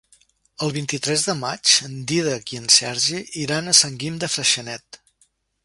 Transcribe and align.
El 0.67 0.71
vint-i-tres 0.77 1.25
de 1.27 1.35
maig 1.41 1.73
en 1.89 1.93
Dídac 2.13 2.55
i 2.55 2.59
en 2.61 2.67
Sergi 2.77 3.21
iran 3.45 3.69
a 3.69 3.77
Sant 3.83 4.01
Guim 4.05 4.19
de 4.25 4.31
Freixenet. 4.37 5.03